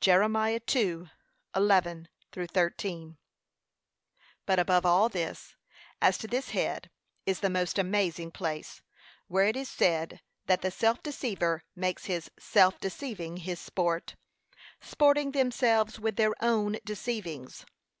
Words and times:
(Jer. 0.00 0.18
2:11 0.22 2.06
13) 2.32 3.18
But, 4.44 4.58
above 4.58 4.84
all 4.84 5.08
this, 5.08 5.54
as 6.02 6.18
to 6.18 6.26
this 6.26 6.50
head, 6.50 6.90
is 7.24 7.38
the 7.38 7.48
most 7.48 7.78
amazing 7.78 8.32
place, 8.32 8.82
where 9.28 9.46
it 9.46 9.54
is 9.56 9.68
said, 9.68 10.22
that 10.46 10.62
the 10.62 10.72
self 10.72 11.04
deceiver 11.04 11.62
makes 11.76 12.06
his 12.06 12.28
self 12.36 12.80
deceiving 12.80 13.36
his 13.36 13.60
sport: 13.60 14.16
'Sporting 14.80 15.30
themselves 15.30 16.00
with 16.00 16.16
their 16.16 16.34
own 16.42 16.78
deceivings.' 16.84 17.64